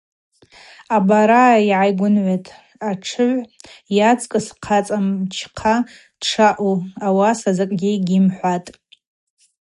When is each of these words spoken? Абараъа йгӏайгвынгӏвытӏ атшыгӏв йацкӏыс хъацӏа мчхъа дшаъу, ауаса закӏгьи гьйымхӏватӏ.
Абараъа 0.95 1.55
йгӏайгвынгӏвытӏ 1.61 2.53
атшыгӏв 2.89 3.49
йацкӏыс 3.97 4.47
хъацӏа 4.65 4.97
мчхъа 5.05 5.75
дшаъу, 6.21 6.75
ауаса 7.05 7.51
закӏгьи 7.57 7.93
гьйымхӏватӏ. 8.07 8.69